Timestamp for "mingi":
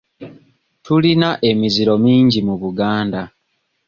2.05-2.39